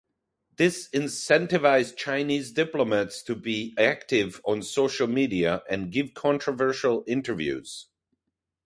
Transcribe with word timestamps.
This 0.55 0.89
incentivized 0.89 1.95
Chinese 1.95 2.51
diplomats 2.51 3.21
to 3.21 3.35
be 3.35 3.75
active 3.77 4.41
on 4.45 4.63
social 4.63 5.05
media 5.05 5.61
and 5.69 5.91
give 5.91 6.15
controversial 6.15 7.03
interviews. 7.05 7.85